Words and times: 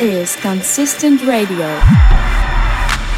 Is 0.00 0.34
Consistent 0.36 1.20
Radio. 1.26 1.58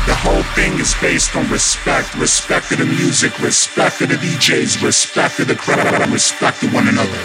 The 0.09 0.17
whole 0.19 0.43
thing 0.57 0.81
is 0.81 0.97
based 1.01 1.37
on 1.37 1.49
respect. 1.49 2.13
Respect 2.17 2.71
to 2.71 2.77
the 2.77 2.85
music, 2.85 3.39
respect 3.39 3.99
to 3.99 4.07
the 4.07 4.17
DJs, 4.17 4.83
respect 4.83 5.37
to 5.37 5.45
the 5.45 5.55
crowd, 5.55 6.11
respect 6.11 6.59
to 6.63 6.69
one 6.71 6.89
another. 6.89 7.21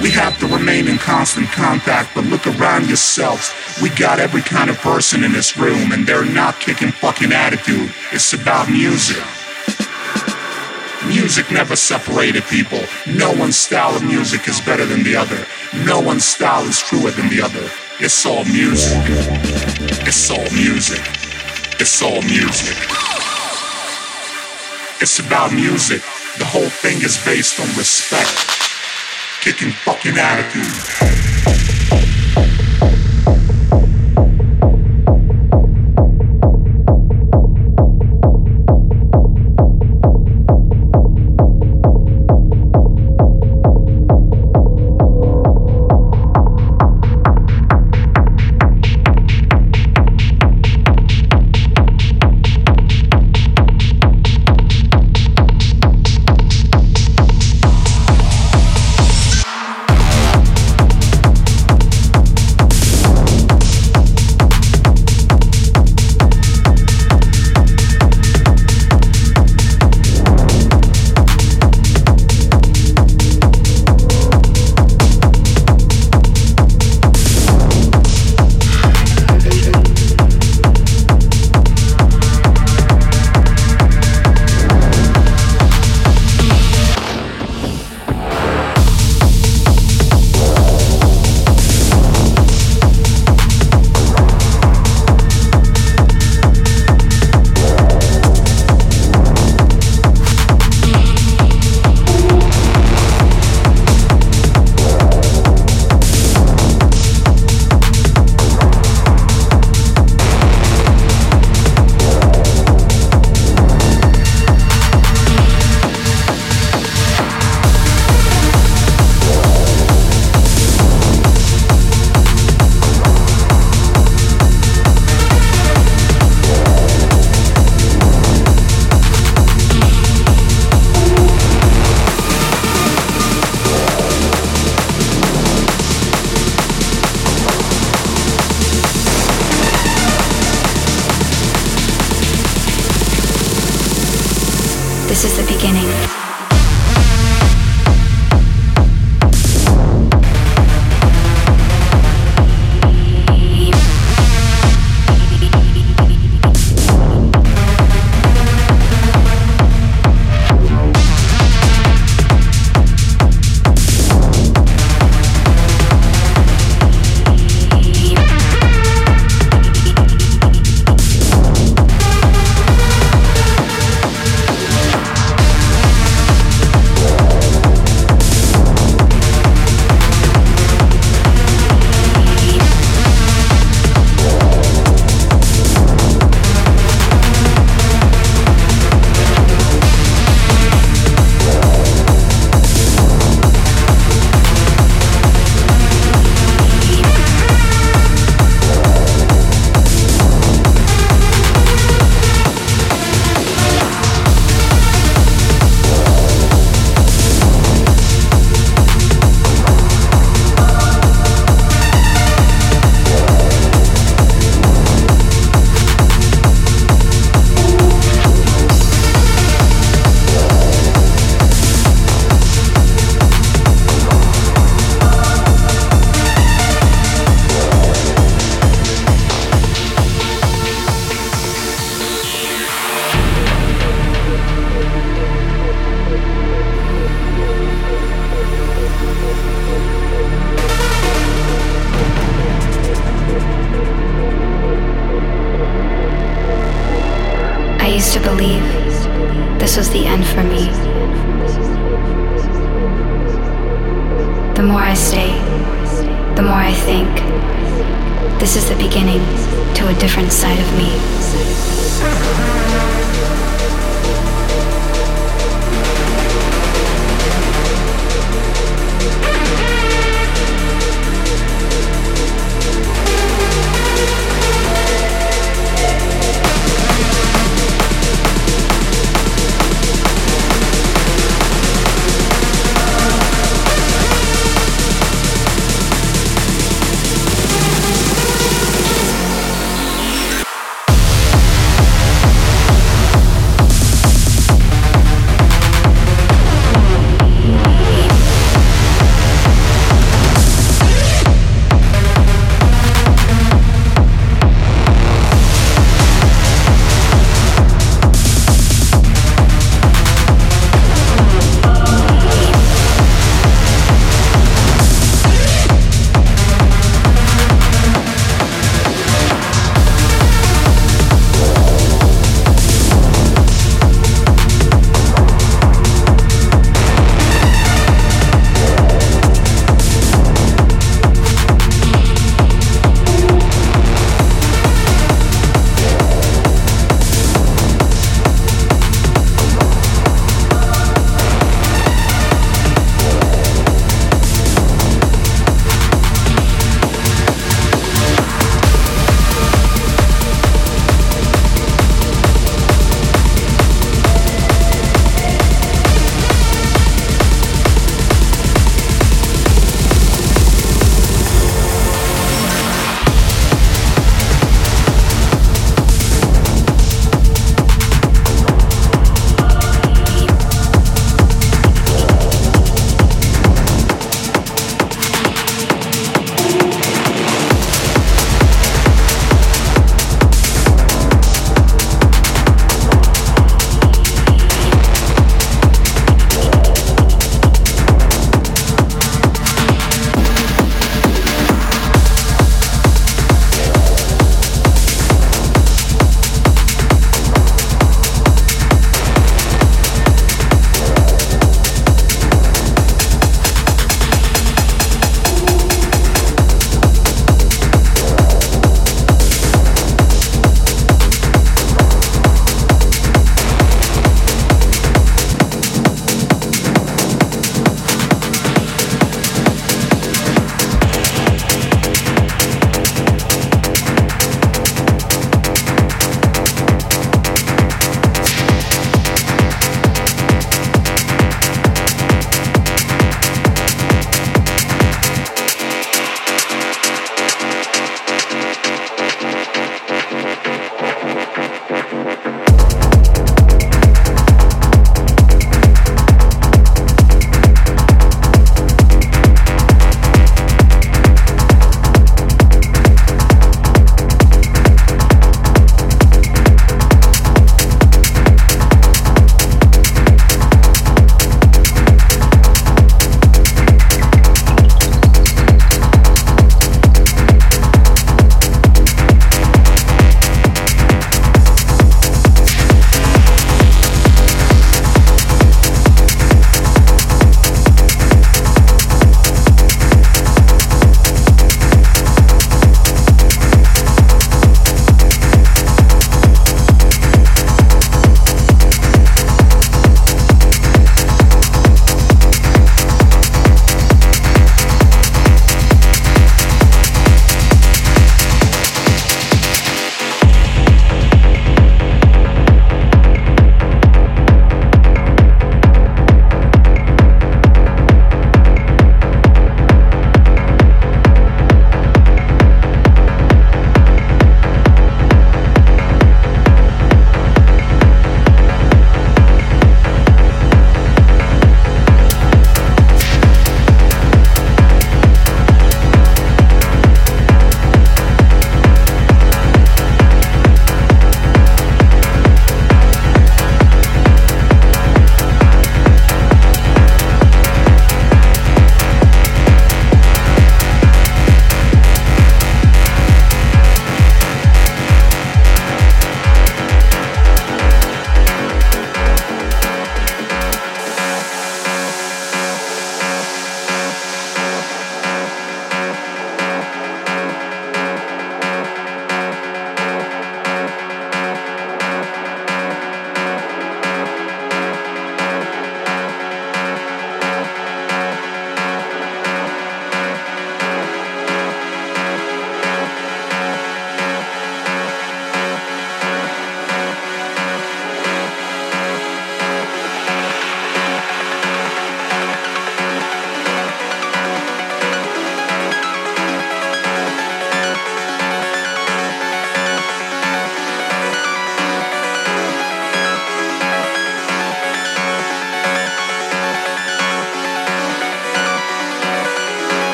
We 0.00 0.08
have 0.10 0.38
to 0.38 0.46
remain 0.46 0.86
in 0.86 0.98
constant 0.98 1.48
contact, 1.48 2.14
but 2.14 2.24
look 2.26 2.46
around 2.46 2.86
yourselves. 2.86 3.52
We 3.82 3.88
got 3.90 4.20
every 4.20 4.42
kind 4.42 4.70
of 4.70 4.78
person 4.78 5.24
in 5.24 5.32
this 5.32 5.56
room, 5.56 5.90
and 5.90 6.06
they're 6.06 6.24
not 6.24 6.60
kicking 6.60 6.92
fucking 6.92 7.32
attitude. 7.32 7.92
It's 8.12 8.32
about 8.34 8.70
music. 8.70 9.24
Music 11.08 11.50
never 11.50 11.74
separated 11.74 12.44
people. 12.44 12.80
No 13.06 13.32
one's 13.32 13.58
style 13.58 13.96
of 13.96 14.04
music 14.04 14.46
is 14.46 14.60
better 14.60 14.86
than 14.86 15.02
the 15.02 15.16
other. 15.16 15.44
No 15.82 16.00
one's 16.00 16.24
style 16.24 16.64
is 16.66 16.78
truer 16.78 17.10
than 17.10 17.28
the 17.28 17.42
other. 17.42 17.68
It's 17.98 18.24
all 18.24 18.44
music. 18.44 18.96
It's 20.06 20.30
all 20.30 20.48
music. 20.52 21.00
It's 21.80 22.00
all 22.00 22.22
music. 22.22 22.76
It's 25.00 25.18
about 25.18 25.52
music. 25.52 26.00
The 26.38 26.44
whole 26.44 26.68
thing 26.68 27.02
is 27.02 27.22
based 27.24 27.58
on 27.58 27.66
respect. 27.76 28.30
Kicking 29.42 29.72
fucking 29.72 30.16
attitude. 30.16 30.64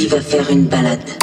Sokovie 0.00 0.06
va 0.06 0.20
faire 0.20 0.50
une 0.50 0.64
balade. 0.64 1.19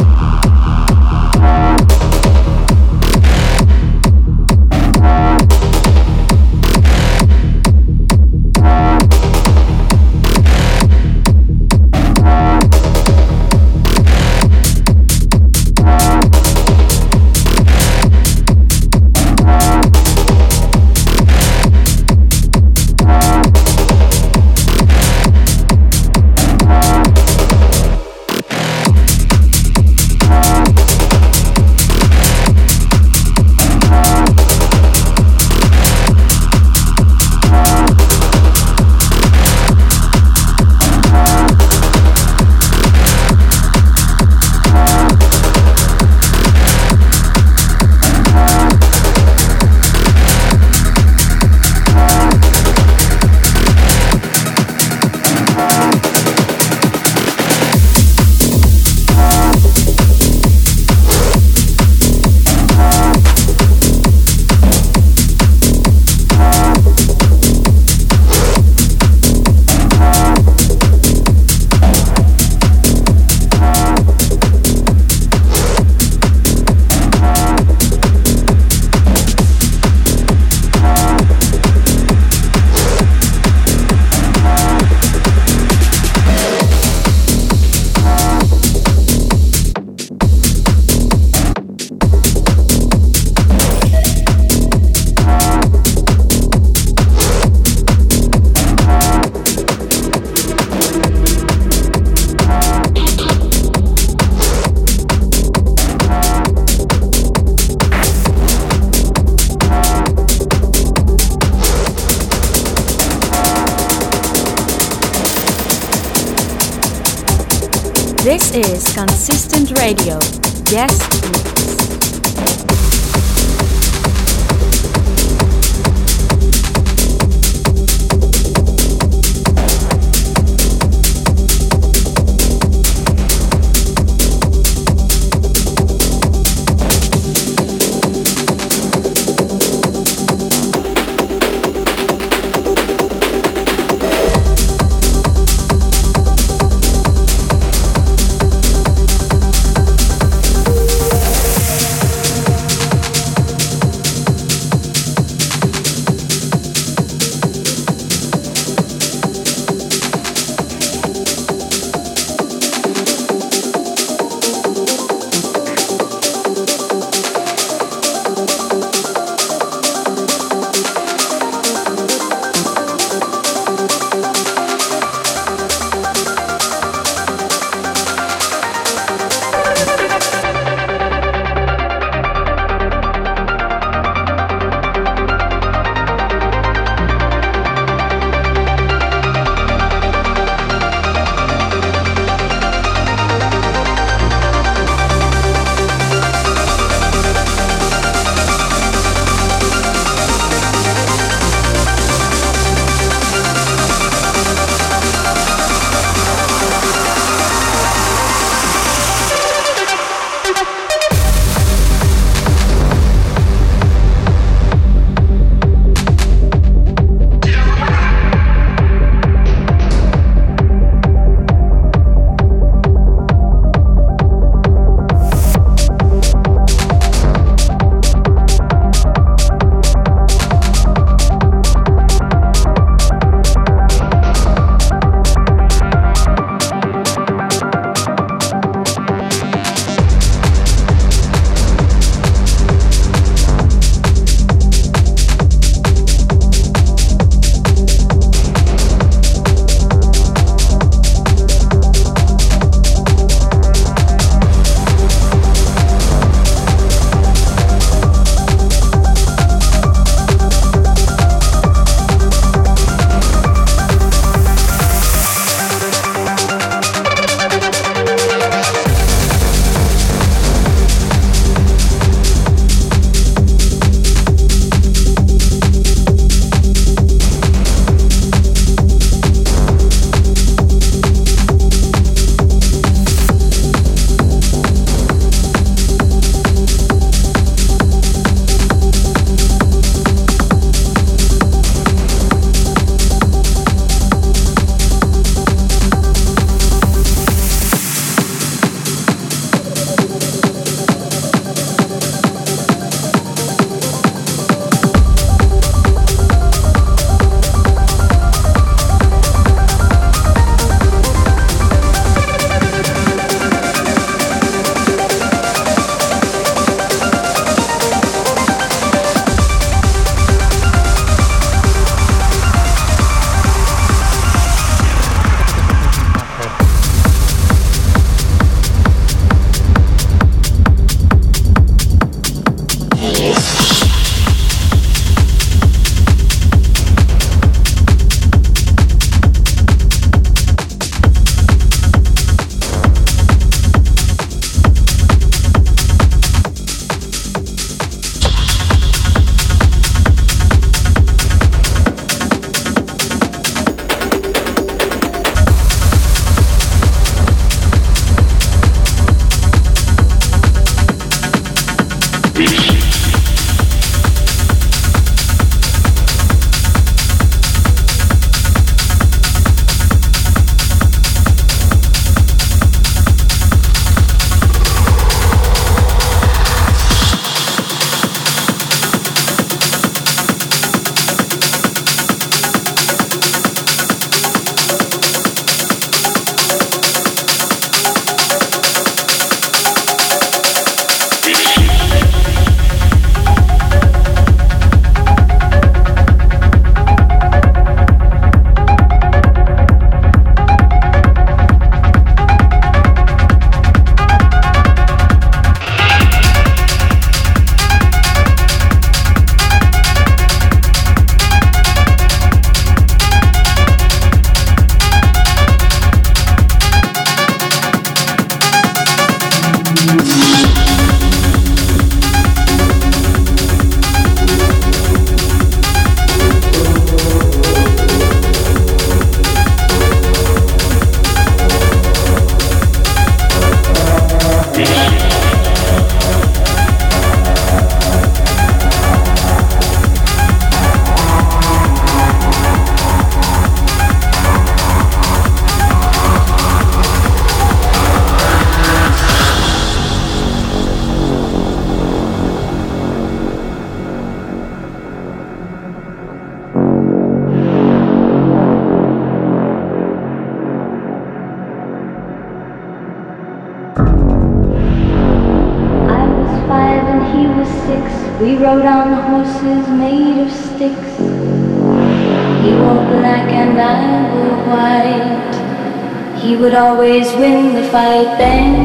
Would 476.48 476.56
always 476.56 477.12
win 477.16 477.54
the 477.56 477.64
fight. 477.72 478.08
Bang, 478.18 478.57